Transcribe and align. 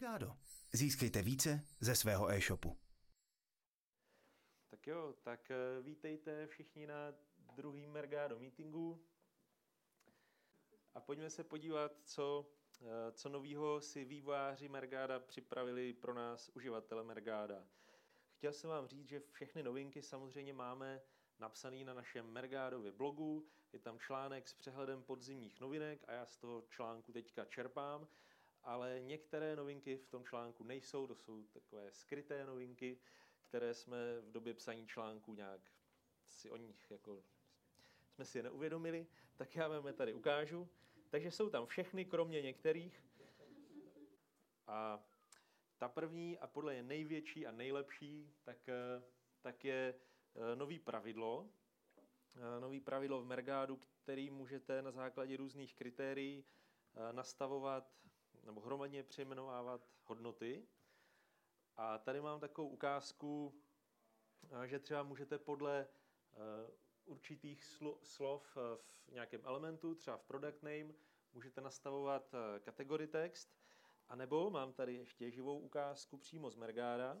Mergado. 0.00 0.36
Získejte 0.72 1.22
více 1.22 1.66
ze 1.80 1.96
svého 1.96 2.30
e-shopu. 2.30 2.78
Tak 4.68 4.86
jo, 4.86 5.14
tak 5.22 5.50
eh, 5.50 5.82
vítejte 5.82 6.46
všichni 6.46 6.86
na 6.86 7.14
druhým 7.54 7.90
Mergado 7.90 8.38
meetingu. 8.38 9.04
A 10.94 11.00
pojďme 11.00 11.30
se 11.30 11.44
podívat, 11.44 11.92
co, 12.04 12.50
eh, 12.82 13.12
co 13.12 13.28
novýho 13.28 13.80
si 13.80 14.04
vývojáři 14.04 14.68
Mergáda 14.68 15.20
připravili 15.20 15.92
pro 15.92 16.14
nás, 16.14 16.50
uživatele 16.54 17.04
Mergáda. 17.04 17.66
Chtěl 18.36 18.52
jsem 18.52 18.70
vám 18.70 18.86
říct, 18.86 19.08
že 19.08 19.22
všechny 19.30 19.62
novinky 19.62 20.02
samozřejmě 20.02 20.52
máme 20.52 21.00
napsaný 21.38 21.84
na 21.84 21.94
našem 21.94 22.26
Mergádově 22.26 22.92
blogu. 22.92 23.48
Je 23.72 23.78
tam 23.78 23.98
článek 23.98 24.48
s 24.48 24.54
přehledem 24.54 25.02
podzimních 25.02 25.60
novinek 25.60 26.04
a 26.08 26.12
já 26.12 26.26
z 26.26 26.36
toho 26.36 26.64
článku 26.70 27.12
teďka 27.12 27.44
čerpám. 27.44 28.08
Ale 28.66 29.00
některé 29.00 29.56
novinky 29.56 29.96
v 29.96 30.08
tom 30.08 30.24
článku 30.24 30.64
nejsou, 30.64 31.06
to 31.06 31.14
jsou 31.14 31.44
takové 31.44 31.92
skryté 31.92 32.46
novinky, 32.46 32.98
které 33.42 33.74
jsme 33.74 34.20
v 34.20 34.32
době 34.32 34.54
psaní 34.54 34.86
článku 34.86 35.34
nějak 35.34 35.60
si 36.24 36.50
o 36.50 36.56
nich 36.56 36.90
jako 36.90 37.24
jsme 38.08 38.24
si 38.24 38.38
je 38.38 38.42
neuvědomili, 38.42 39.06
tak 39.36 39.56
já 39.56 39.68
vám 39.68 39.86
je 39.86 39.92
tady 39.92 40.12
ukážu. 40.12 40.68
Takže 41.10 41.30
jsou 41.30 41.50
tam 41.50 41.66
všechny, 41.66 42.04
kromě 42.04 42.42
některých. 42.42 43.04
A 44.66 45.04
ta 45.78 45.88
první 45.88 46.38
a 46.38 46.46
podle 46.46 46.74
je 46.74 46.82
největší 46.82 47.46
a 47.46 47.50
nejlepší, 47.50 48.34
tak, 48.42 48.68
eh, 48.68 49.02
tak 49.40 49.64
je 49.64 49.94
eh, 50.34 50.56
nový 50.56 50.78
pravidlo. 50.78 51.48
Eh, 52.36 52.60
nový 52.60 52.80
pravidlo 52.80 53.22
v 53.22 53.26
Mergádu, 53.26 53.76
který 53.76 54.30
můžete 54.30 54.82
na 54.82 54.90
základě 54.90 55.36
různých 55.36 55.74
kritérií 55.74 56.44
nastavovat 57.12 57.96
nebo 58.46 58.60
hromadně 58.60 59.02
přejmenovávat 59.02 59.80
hodnoty. 60.04 60.66
A 61.76 61.98
tady 61.98 62.20
mám 62.20 62.40
takovou 62.40 62.68
ukázku, 62.68 63.60
že 64.64 64.78
třeba 64.78 65.02
můžete 65.02 65.38
podle 65.38 65.86
určitých 67.04 67.64
slov 68.02 68.56
v 69.06 69.12
nějakém 69.12 69.40
elementu, 69.44 69.94
třeba 69.94 70.16
v 70.16 70.24
product 70.24 70.62
name, 70.62 70.94
můžete 71.32 71.60
nastavovat 71.60 72.34
kategorii 72.60 73.08
text 73.08 73.56
a 74.08 74.16
nebo 74.16 74.50
mám 74.50 74.72
tady 74.72 74.94
ještě 74.94 75.30
živou 75.30 75.58
ukázku 75.58 76.16
přímo 76.18 76.50
z 76.50 76.56
Mergáda. 76.56 77.18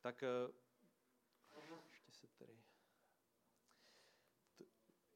Tak 0.00 0.22
eh, 0.22 0.28
ještě 1.88 2.12
se 2.12 2.26
tady... 2.26 2.52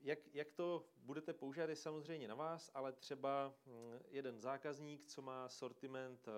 Jak, 0.02 0.18
jak 0.34 0.52
to 0.52 0.86
budete 0.96 1.32
používat, 1.32 1.70
je 1.70 1.76
samozřejmě 1.76 2.28
na 2.28 2.34
vás, 2.34 2.70
ale 2.74 2.92
třeba 2.92 3.54
hm, 3.66 3.98
jeden 4.08 4.38
zákazník, 4.38 5.06
co 5.06 5.22
má 5.22 5.48
sortiment, 5.48 6.28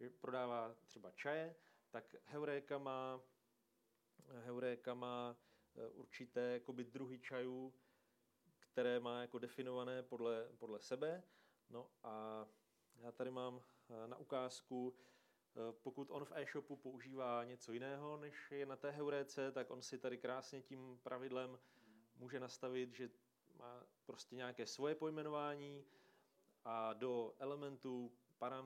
eh, 0.00 0.10
prodává 0.10 0.74
třeba 0.84 1.10
čaje, 1.10 1.56
tak 1.90 2.16
Heureka 2.24 2.78
má, 2.78 3.20
Heureka 4.28 4.94
má 4.94 5.36
eh, 5.76 5.88
určité 5.88 6.40
jakoby, 6.40 6.84
druhy 6.84 7.18
čajů, 7.18 7.74
které 8.58 9.00
má 9.00 9.20
jako 9.20 9.38
definované 9.38 10.02
podle, 10.02 10.48
podle 10.58 10.80
sebe. 10.80 11.22
No 11.70 11.90
a 12.02 12.46
já 12.96 13.12
tady 13.12 13.30
mám 13.30 13.62
eh, 13.88 14.08
na 14.08 14.16
ukázku, 14.16 14.96
pokud 15.82 16.10
on 16.10 16.24
v 16.24 16.32
e-shopu 16.34 16.76
používá 16.76 17.44
něco 17.44 17.72
jiného, 17.72 18.16
než 18.16 18.50
je 18.50 18.66
na 18.66 18.76
té 18.76 18.90
heuréce, 18.90 19.52
tak 19.52 19.70
on 19.70 19.82
si 19.82 19.98
tady 19.98 20.18
krásně 20.18 20.62
tím 20.62 20.98
pravidlem 21.02 21.58
může 22.16 22.40
nastavit, 22.40 22.94
že 22.94 23.10
má 23.58 23.86
prostě 24.06 24.36
nějaké 24.36 24.66
svoje 24.66 24.94
pojmenování 24.94 25.84
a 26.64 26.92
do 26.92 27.34
elementu 27.38 28.12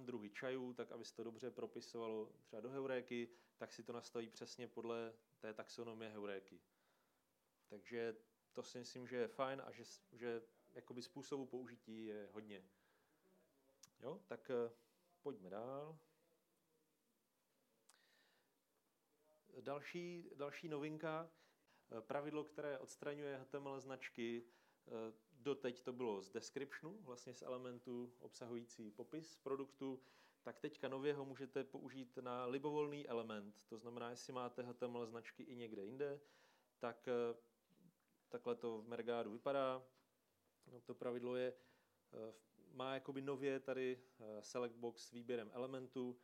druhy 0.05 0.31
čajů, 0.31 0.73
tak 0.73 0.93
aby 0.93 1.05
se 1.05 1.15
to 1.15 1.25
dobře 1.25 1.51
propisovalo 1.51 2.33
třeba 2.43 2.61
do 2.61 2.71
heuréky, 2.71 3.29
tak 3.57 3.73
si 3.73 3.83
to 3.83 3.93
nastaví 3.93 4.29
přesně 4.29 4.69
podle 4.69 5.13
té 5.39 5.55
taxonomie 5.55 6.11
heuréky. 6.11 6.61
Takže 7.69 8.17
to 8.53 8.63
si 8.63 8.79
myslím, 8.79 9.07
že 9.07 9.17
je 9.17 9.29
fajn 9.29 9.63
a 9.67 9.73
že, 9.73 9.85
že 10.13 10.43
jakoby 10.73 11.03
způsobu 11.03 11.47
použití 11.47 12.07
je 12.07 12.29
hodně. 12.33 12.65
Jo, 14.01 14.21
tak 14.27 14.51
eh, 14.51 14.71
pojďme 15.23 15.51
dál. 15.51 15.99
Další, 19.61 20.31
další 20.35 20.69
novinka, 20.69 21.31
pravidlo, 22.01 22.45
které 22.45 22.79
odstraňuje 22.79 23.37
HTML 23.37 23.81
značky, 23.81 24.45
eh, 24.87 24.91
doteď 25.33 25.83
to 25.83 25.93
bylo 25.93 26.23
z 26.23 26.31
descriptionu, 26.31 26.99
vlastně 27.03 27.35
z 27.35 27.43
elementu 27.43 28.15
obsahující 28.19 28.91
popis 28.91 29.37
produktu, 29.37 30.03
tak 30.43 30.59
teďka 30.59 30.89
nově 30.89 31.15
ho 31.15 31.25
můžete 31.25 31.65
použít 31.65 32.17
na 32.17 32.45
libovolný 32.47 33.09
element. 33.09 33.65
To 33.69 33.79
znamená, 33.79 34.11
jestli 34.11 34.33
máte 34.33 34.63
HTML 34.63 35.07
značky 35.07 35.43
i 35.43 35.57
někde 35.57 35.85
jinde, 35.85 36.21
tak 36.79 37.09
takhle 38.29 38.55
to 38.55 38.79
v 38.83 38.89
Mergádu 38.89 39.31
vypadá. 39.33 39.83
No, 40.67 40.81
to 40.81 40.95
pravidlo 40.95 41.37
je 41.37 41.55
má 42.73 42.95
jakoby 42.95 43.23
nově 43.23 43.61
tady 43.61 43.99
eh, 44.21 44.43
select 44.43 44.77
box 44.77 45.07
s 45.07 45.11
výběrem 45.11 45.51
elementů. 45.53 46.21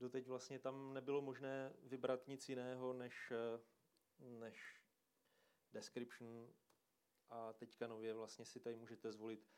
Doteď 0.00 0.26
vlastně 0.26 0.58
tam 0.58 0.94
nebylo 0.94 1.22
možné 1.22 1.72
vybrat 1.82 2.28
nic 2.28 2.48
jiného 2.48 2.92
než, 2.92 3.30
eh, 3.30 3.60
než 4.20 4.82
description 5.72 6.54
a 7.28 7.52
teďka 7.52 7.86
nově 7.86 8.14
vlastně 8.14 8.44
si 8.44 8.60
tady 8.60 8.76
můžete 8.76 9.12
zvolit 9.12 9.48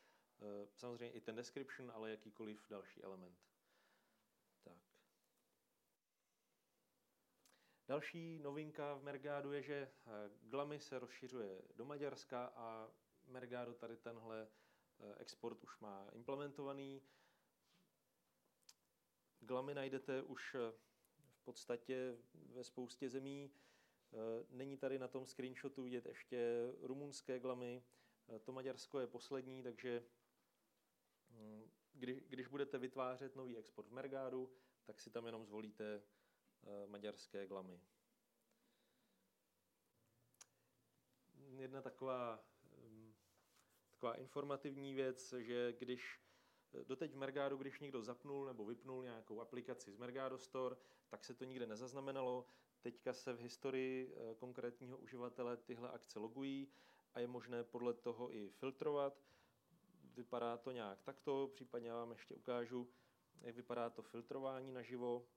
eh, 0.40 0.68
samozřejmě 0.74 1.12
i 1.12 1.20
ten 1.20 1.36
description, 1.36 1.90
ale 1.90 2.10
jakýkoliv 2.10 2.68
další 2.68 3.02
element. 3.02 3.38
Tak. 4.62 4.78
Další 7.88 8.38
novinka 8.38 8.94
v 8.94 9.02
Mergádu 9.02 9.52
je, 9.52 9.62
že 9.62 9.92
Glamy 10.42 10.80
se 10.80 10.98
rozšiřuje 10.98 11.62
do 11.74 11.84
Maďarska 11.84 12.46
a 12.46 12.90
Mergado 13.26 13.74
tady 13.74 13.96
tenhle 13.96 14.48
Eh, 15.02 15.14
export 15.18 15.64
už 15.64 15.78
má 15.78 16.08
implementovaný. 16.12 17.02
Glamy 19.40 19.74
najdete 19.74 20.22
už 20.22 20.54
eh, 20.54 20.72
v 21.30 21.44
podstatě 21.44 22.16
ve 22.34 22.64
spoustě 22.64 23.08
zemí. 23.08 23.52
Eh, 24.12 24.46
není 24.50 24.76
tady 24.76 24.98
na 24.98 25.08
tom 25.08 25.26
screenshotu 25.26 25.82
vidět 25.82 26.06
ještě 26.06 26.72
rumunské 26.80 27.38
glamy. 27.38 27.84
To 28.42 28.52
Maďarsko 28.52 29.00
je 29.00 29.06
poslední, 29.06 29.62
takže 29.62 30.04
hm, 31.30 31.70
když, 31.92 32.22
když 32.28 32.46
budete 32.46 32.78
vytvářet 32.78 33.36
nový 33.36 33.56
export 33.56 33.88
v 33.88 33.92
Mergádu, 33.92 34.52
tak 34.84 35.00
si 35.00 35.10
tam 35.10 35.26
jenom 35.26 35.44
zvolíte 35.44 36.02
maďarské 36.86 37.46
glamy. 37.46 37.80
Jedna 41.56 41.82
taková 41.82 42.44
taková 44.02 44.14
informativní 44.14 44.94
věc, 44.94 45.34
že 45.38 45.72
když 45.78 46.20
doteď 46.84 47.12
v 47.12 47.16
Mergado, 47.16 47.56
když 47.56 47.80
někdo 47.80 48.02
zapnul 48.02 48.44
nebo 48.44 48.64
vypnul 48.64 49.02
nějakou 49.02 49.40
aplikaci 49.40 49.92
z 49.92 49.96
Mergado 49.96 50.38
Store, 50.38 50.76
tak 51.08 51.24
se 51.24 51.34
to 51.34 51.44
nikde 51.44 51.66
nezaznamenalo. 51.66 52.46
Teďka 52.82 53.12
se 53.12 53.32
v 53.32 53.40
historii 53.40 54.14
eh, 54.14 54.34
konkrétního 54.34 54.98
uživatele 54.98 55.56
tyhle 55.56 55.90
akce 55.90 56.18
logují 56.18 56.68
a 57.14 57.20
je 57.20 57.26
možné 57.26 57.64
podle 57.64 57.94
toho 57.94 58.34
i 58.36 58.48
filtrovat. 58.50 59.22
Vypadá 60.14 60.56
to 60.56 60.70
nějak 60.70 61.02
takto, 61.02 61.50
případně 61.54 61.92
vám 61.92 62.10
ještě 62.10 62.34
ukážu, 62.34 62.92
jak 63.40 63.54
vypadá 63.56 63.90
to 63.90 64.02
filtrování 64.02 64.72
naživo. 64.72 65.28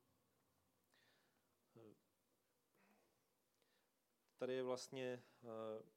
Tady 4.38 4.54
je 4.54 4.64
vlastně 4.64 5.24
uh, 5.42 5.50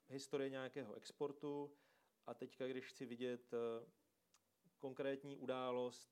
historie 0.08 0.50
nějakého 0.50 0.94
exportu, 0.94 1.76
a 2.28 2.34
teďka, 2.34 2.66
když 2.66 2.84
chci 2.86 3.06
vidět 3.06 3.54
eh, 3.54 3.86
konkrétní 4.78 5.36
událost 5.36 6.10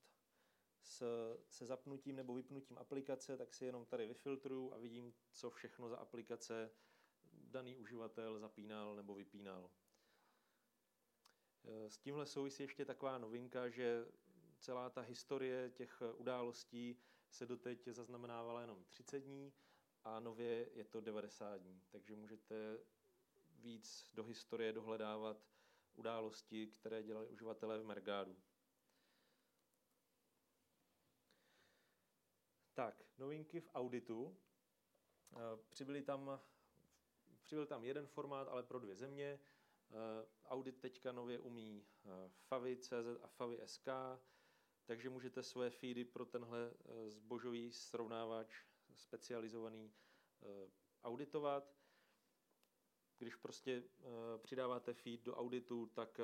s, 0.88 1.02
se 1.48 1.66
zapnutím 1.66 2.16
nebo 2.16 2.34
vypnutím 2.34 2.78
aplikace, 2.78 3.36
tak 3.36 3.54
si 3.54 3.64
jenom 3.64 3.86
tady 3.86 4.06
vyfiltruju 4.06 4.72
a 4.74 4.78
vidím, 4.78 5.14
co 5.32 5.50
všechno 5.50 5.88
za 5.88 5.96
aplikace 5.96 6.70
daný 7.32 7.76
uživatel 7.76 8.38
zapínal 8.38 8.96
nebo 8.96 9.14
vypínal. 9.14 9.70
Eh, 11.64 11.90
s 11.90 11.98
tímhle 11.98 12.26
souvisí 12.26 12.62
ještě 12.62 12.84
taková 12.84 13.18
novinka, 13.18 13.68
že 13.68 14.06
celá 14.58 14.90
ta 14.90 15.00
historie 15.00 15.70
těch 15.70 16.02
událostí 16.16 16.98
se 17.30 17.46
doteď 17.46 17.88
zaznamenávala 17.88 18.60
jenom 18.60 18.84
30 18.84 19.20
dní 19.20 19.52
a 20.04 20.20
nově 20.20 20.68
je 20.72 20.84
to 20.84 21.00
90 21.00 21.56
dní. 21.56 21.82
Takže 21.90 22.14
můžete 22.16 22.78
víc 23.50 24.10
do 24.14 24.24
historie 24.24 24.72
dohledávat 24.72 25.46
události, 25.94 26.66
které 26.66 27.02
dělali 27.02 27.28
uživatelé 27.28 27.78
v 27.78 27.84
Mergádu. 27.84 28.36
Tak, 32.76 33.04
novinky 33.18 33.60
v 33.60 33.70
auditu. 33.74 34.36
Eh, 35.32 35.38
přibyli 35.68 36.02
tam, 36.02 36.40
přibyl 37.42 37.66
tam 37.66 37.84
jeden 37.84 38.06
formát, 38.06 38.48
ale 38.48 38.62
pro 38.62 38.80
dvě 38.80 38.94
země. 38.96 39.40
Eh, 39.90 40.26
audit 40.44 40.80
teďka 40.80 41.12
nově 41.12 41.38
umí 41.38 41.86
eh, 42.04 42.08
Favi.cz 42.28 42.92
a 43.22 43.26
Favi.sk. 43.26 43.88
takže 44.84 45.10
můžete 45.10 45.42
své 45.42 45.70
feedy 45.70 46.04
pro 46.04 46.26
tenhle 46.26 46.74
zbožový 47.08 47.72
srovnávač 47.72 48.64
specializovaný 48.94 49.92
auditovat. 51.04 51.76
Když 53.18 53.36
prostě 53.36 53.82
přidáváte 54.38 54.94
feed 54.94 55.22
do 55.22 55.36
auditu, 55.36 55.86
tak 55.86 56.20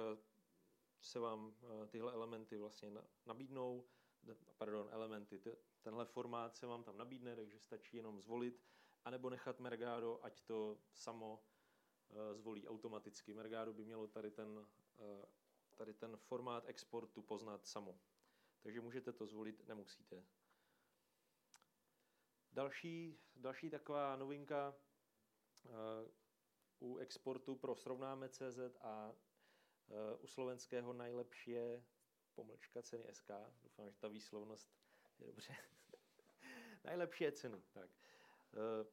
se 1.00 1.18
vám 1.18 1.56
tyhle 1.88 2.12
elementy 2.12 2.56
vlastně 2.56 2.90
nabídnou, 3.26 3.88
pardon, 4.58 4.88
elementy, 4.90 5.40
tenhle 5.82 6.04
formát 6.04 6.56
se 6.56 6.66
vám 6.66 6.84
tam 6.84 6.96
nabídne, 6.96 7.36
takže 7.36 7.58
stačí 7.58 7.96
jenom 7.96 8.20
zvolit, 8.20 8.62
anebo 9.04 9.30
nechat 9.30 9.60
Mergado, 9.60 10.24
ať 10.24 10.42
to 10.42 10.78
samo 10.94 11.44
eh, 12.10 12.34
zvolí 12.34 12.68
automaticky. 12.68 13.34
Mergado 13.34 13.72
by 13.72 13.84
mělo 13.84 14.06
tady 14.06 14.30
ten, 14.30 14.66
eh, 14.98 15.26
tady 15.76 15.94
ten 15.94 16.16
formát 16.16 16.64
exportu 16.66 17.22
poznat 17.22 17.66
samo. 17.66 18.00
Takže 18.60 18.80
můžete 18.80 19.12
to 19.12 19.26
zvolit, 19.26 19.68
nemusíte. 19.68 20.24
Další, 22.52 23.18
další 23.36 23.70
taková 23.70 24.16
novinka 24.16 24.74
eh, 25.66 25.70
u 26.80 26.96
exportu 26.96 27.56
pro 27.56 27.76
srovnáme 27.76 28.28
CZ 28.28 28.58
a 28.80 29.12
u 30.20 30.26
slovenského 30.26 30.92
nejlepší 30.92 31.50
je 31.50 31.84
pomlčka 32.34 32.82
ceny 32.82 33.04
SK. 33.12 33.30
Doufám, 33.62 33.90
že 33.90 33.96
ta 33.96 34.08
výslovnost 34.08 34.68
je 35.18 35.26
dobře. 35.26 35.56
Nejlepší 36.84 37.24
je 37.24 37.32
ceny. 37.32 37.62
Tak. 37.72 37.90
Eh, 38.54 38.86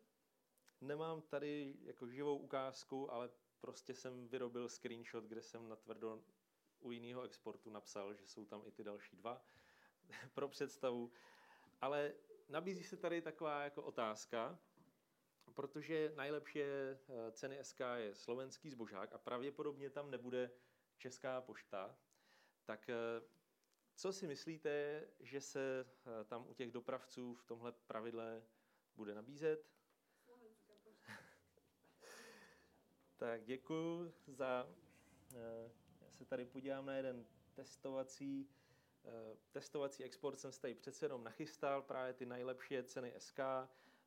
nemám 0.82 1.22
tady 1.22 1.76
jako 1.82 2.08
živou 2.08 2.38
ukázku, 2.38 3.12
ale 3.14 3.30
prostě 3.62 3.94
jsem 3.94 4.28
vyrobil 4.28 4.70
screenshot, 4.70 5.24
kde 5.24 5.42
jsem 5.42 5.70
natvrdo 5.70 6.24
u 6.80 6.92
jiného 6.92 7.22
exportu 7.22 7.70
napsal, 7.70 8.14
že 8.14 8.28
jsou 8.28 8.46
tam 8.46 8.62
i 8.66 8.72
ty 8.72 8.84
další 8.84 9.16
dva 9.16 9.46
pro 10.34 10.48
představu. 10.48 11.12
Ale 11.82 12.14
nabízí 12.50 12.84
se 12.84 12.98
tady 12.98 13.22
taková 13.22 13.64
jako 13.64 13.84
otázka, 13.84 14.60
protože 15.54 16.14
nejlepší 16.16 16.62
eh, 16.62 16.98
ceny 17.32 17.64
SK 17.64 17.80
je 17.96 18.16
slovenský 18.16 18.70
zbožák 18.70 19.14
a 19.14 19.18
pravděpodobně 19.18 19.90
tam 19.90 20.12
nebude 20.12 20.52
Česká 20.98 21.42
pošta, 21.42 21.98
tak 22.70 22.90
eh, 22.90 23.22
co 23.96 24.14
si 24.14 24.28
myslíte, 24.28 25.04
že 25.20 25.42
se 25.42 25.86
eh, 25.86 26.24
tam 26.24 26.50
u 26.50 26.54
těch 26.54 26.72
dopravců 26.72 27.36
v 27.36 27.44
tomhle 27.44 27.72
pravidle 27.72 28.44
bude 28.96 29.16
nabízet? 29.16 29.70
tak 33.18 33.44
děkuji 33.44 34.14
za... 34.28 34.76
Eh, 35.36 35.72
já 36.02 36.12
se 36.12 36.26
tady 36.26 36.46
podívám 36.46 36.86
na 36.86 36.94
jeden 36.94 37.26
testovací, 37.54 38.50
testovací 39.52 40.04
export, 40.04 40.40
jsem 40.40 40.52
se 40.52 40.62
tady 40.62 40.76
přece 40.76 41.06
jenom 41.06 41.24
nachystal, 41.24 41.82
právě 41.82 42.14
ty 42.14 42.26
nejlepší 42.26 42.84
ceny 42.84 43.14
SK, 43.18 43.40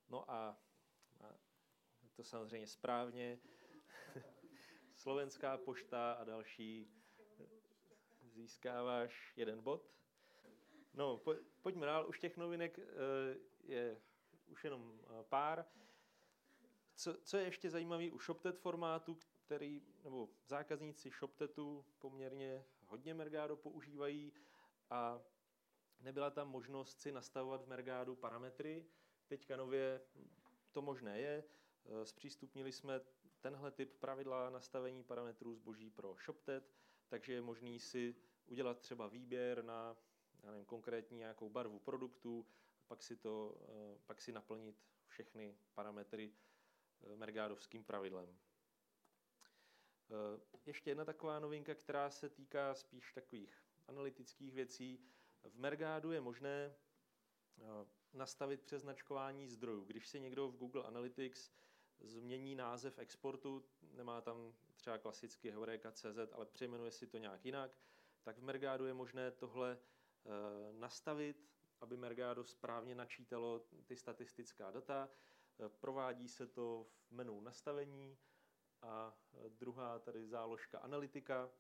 no 0.09 0.31
a, 0.31 0.61
a 1.21 1.35
to 2.13 2.25
samozřejmě 2.25 2.67
správně, 2.67 3.39
Slovenská 4.95 5.57
pošta 5.57 6.13
a 6.13 6.25
další 6.25 7.02
získáváš 8.43 9.33
jeden 9.37 9.63
bod. 9.63 9.91
No, 10.95 11.19
po, 11.19 11.35
pojďme 11.61 11.87
dál, 11.87 12.09
už 12.09 12.19
těch 12.19 12.37
novinek 12.37 12.79
uh, 12.79 12.85
je 13.65 14.01
už 14.47 14.65
jenom 14.65 14.83
uh, 14.83 15.23
pár. 15.23 15.65
Co, 16.95 17.15
co 17.23 17.37
je 17.37 17.45
ještě 17.45 17.71
zajímavé 17.71 18.11
u 18.11 18.19
ShopTet 18.19 18.59
formátu, 18.59 19.19
který, 19.47 19.83
nebo 20.05 20.29
zákazníci 20.47 21.11
ShopTetu 21.11 21.85
poměrně 21.99 22.65
hodně 22.87 23.15
Mergado 23.15 23.57
používají 23.57 24.33
a 24.91 25.23
nebyla 26.01 26.31
tam 26.31 26.49
možnost 26.49 27.01
si 27.01 27.13
nastavovat 27.13 27.63
v 27.63 27.69
Mergadu 27.69 28.17
parametry. 28.17 28.87
Teďka 29.27 29.57
nově 29.57 30.01
to 30.73 30.83
možné 30.83 31.21
je. 31.21 31.45
Eh, 31.85 32.07
zpřístupnili 32.07 32.73
jsme 32.73 33.01
tenhle 33.41 33.71
typ 33.71 33.93
pravidla 34.01 34.51
nastavení 34.51 35.05
parametrů 35.05 35.55
zboží 35.55 35.91
pro 35.91 36.17
ShopTet 36.25 36.73
takže 37.13 37.33
je 37.33 37.43
možný 37.43 37.81
si 37.81 38.17
udělat 38.53 38.79
třeba 38.79 39.09
výběr 39.09 39.65
na 39.65 39.97
já 40.43 40.51
nevím, 40.51 40.65
konkrétní 40.67 41.19
nějakou 41.19 41.51
barvu 41.51 41.79
produktu, 41.79 42.47
pak 42.87 43.03
si, 43.03 43.17
to, 43.17 43.57
eh, 43.69 43.99
pak 44.07 44.21
si 44.21 44.33
naplnit 44.33 44.77
všechny 45.07 45.59
parametry 45.75 46.33
eh, 47.03 47.17
mergádovským 47.17 47.85
pravidlem. 47.85 48.39
Eh, 50.11 50.41
ještě 50.67 50.91
jedna 50.91 51.05
taková 51.05 51.39
novinka, 51.39 51.75
která 51.75 52.11
se 52.11 52.29
týká 52.29 52.75
spíš 52.75 53.13
takových 53.13 53.63
analytických 53.87 54.55
věcí. 54.55 55.05
V 55.45 55.59
Mergádu 55.59 56.13
je 56.13 56.21
možné 56.21 56.75
nastavit 58.13 58.63
přeznačkování 58.63 59.49
zdrojů. 59.49 59.85
Když 59.85 60.09
si 60.09 60.21
někdo 60.21 60.49
v 60.49 60.57
Google 60.57 60.83
Analytics 60.83 61.53
změní 62.01 62.55
název 62.55 62.99
exportu, 62.99 63.65
nemá 63.83 64.21
tam 64.21 64.55
třeba 64.77 64.99
klasicky 64.99 65.51
Heureka.cz, 65.51 66.33
ale 66.33 66.47
přejmenuje 66.47 66.91
si 66.91 67.07
to 67.07 67.19
nějak 67.19 67.45
jinak, 67.45 67.79
tak 68.23 68.39
v 68.39 68.43
Mergado 68.43 68.87
je 68.87 68.95
možné 68.95 69.31
tohle 69.31 69.79
eh, 69.79 70.29
nastavit, 70.73 71.49
aby 71.81 71.97
Mergado 71.97 72.45
správně 72.45 72.95
načítalo 72.95 73.67
ty 73.87 73.97
statistická 73.97 74.71
data. 74.71 75.09
Eh, 75.61 75.69
provádí 75.69 76.29
se 76.29 76.47
to 76.47 76.87
v 77.09 77.13
menu 77.13 77.41
nastavení 77.41 78.19
a 78.83 79.19
eh, 79.35 79.49
druhá 79.49 79.99
tady 79.99 80.27
záložka 80.27 80.79
analytika. 80.79 81.51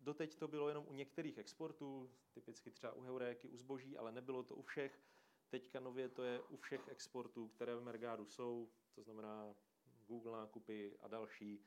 Doteď 0.00 0.38
to 0.38 0.48
bylo 0.48 0.68
jenom 0.68 0.86
u 0.88 0.92
některých 0.92 1.38
exportů, 1.38 2.10
typicky 2.32 2.70
třeba 2.70 2.92
u 2.92 3.00
Heuréky, 3.00 3.48
u 3.48 3.56
zboží, 3.56 3.96
ale 3.96 4.12
nebylo 4.12 4.42
to 4.42 4.56
u 4.56 4.62
všech. 4.62 5.02
Teďka 5.48 5.80
nově 5.80 6.08
to 6.08 6.22
je 6.22 6.40
u 6.40 6.56
všech 6.56 6.88
exportů, 6.88 7.48
které 7.48 7.76
v 7.76 7.82
Mergádu 7.82 8.26
jsou, 8.26 8.70
to 8.94 9.02
znamená 9.02 9.54
Google 10.06 10.32
nákupy 10.32 10.96
a 11.00 11.08
další. 11.08 11.64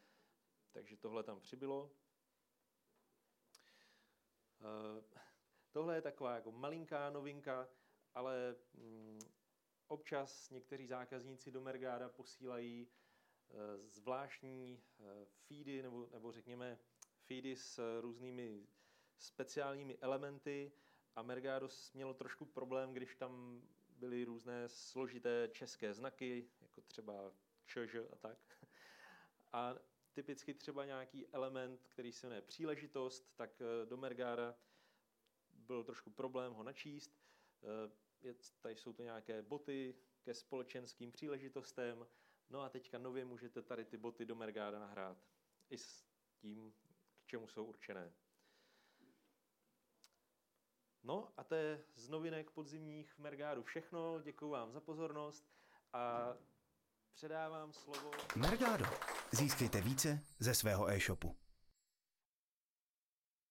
Takže 0.71 0.97
tohle 0.97 1.23
tam 1.23 1.39
přibylo. 1.39 1.91
Uh, 4.59 5.03
tohle 5.71 5.95
je 5.95 6.01
taková 6.01 6.35
jako 6.35 6.51
malinká 6.51 7.09
novinka, 7.09 7.69
ale 8.15 8.55
mm, 8.73 9.19
občas 9.87 10.49
někteří 10.49 10.87
zákazníci 10.87 11.51
do 11.51 11.61
Mergáda 11.61 12.09
posílají 12.09 12.87
uh, 13.49 13.59
zvláštní 13.87 14.83
uh, 14.97 15.05
feedy, 15.25 15.81
nebo, 15.81 16.07
nebo 16.11 16.31
řekněme 16.31 16.79
feedy 17.19 17.55
s 17.55 18.01
různými 18.01 18.67
speciálními 19.17 19.97
elementy 19.97 20.71
a 21.15 21.21
Mergado 21.21 21.69
mělo 21.93 22.13
trošku 22.13 22.45
problém, 22.45 22.93
když 22.93 23.15
tam 23.15 23.61
byly 23.99 24.25
různé 24.25 24.69
složité 24.69 25.49
české 25.51 25.93
znaky, 25.93 26.49
jako 26.61 26.81
třeba 26.81 27.31
ČŽ 27.65 27.95
a 28.11 28.15
tak. 28.15 28.37
A 29.53 29.75
typicky 30.13 30.53
třeba 30.53 30.85
nějaký 30.85 31.27
element, 31.27 31.87
který 31.87 32.11
se 32.11 32.27
jmenuje 32.27 32.41
příležitost, 32.41 33.33
tak 33.35 33.61
eh, 33.61 33.85
do 33.85 33.97
Mergára 33.97 34.55
byl 35.53 35.83
trošku 35.83 36.09
problém 36.09 36.53
ho 36.53 36.63
načíst. 36.63 37.19
Eh, 37.63 37.91
je, 38.21 38.35
tady 38.61 38.75
jsou 38.75 38.93
to 38.93 39.03
nějaké 39.03 39.41
boty 39.41 39.95
ke 40.21 40.33
společenským 40.33 41.11
příležitostem. 41.11 42.07
No 42.49 42.61
a 42.61 42.69
teďka 42.69 42.97
nově 42.97 43.25
můžete 43.25 43.61
tady 43.61 43.85
ty 43.85 43.97
boty 43.97 44.25
do 44.25 44.35
Mergára 44.35 44.79
nahrát. 44.79 45.17
I 45.69 45.77
s 45.77 46.05
tím, 46.37 46.73
k 47.21 47.25
čemu 47.25 47.47
jsou 47.47 47.65
určené. 47.65 48.13
No 51.03 51.33
a 51.37 51.43
to 51.43 51.55
je 51.55 51.85
z 51.95 52.09
novinek 52.09 52.51
podzimních 52.51 53.11
v 53.13 53.19
všechno. 53.63 54.21
Děkuji 54.21 54.49
vám 54.49 54.71
za 54.71 54.81
pozornost 54.81 55.49
a 55.93 56.33
předávám 57.19 57.73
slovo... 57.73 58.11
Mergado. 58.35 58.85
Získejte 59.31 59.81
více 59.81 60.19
ze 60.39 60.53
svého 60.53 60.89
e-shopu. 60.89 61.35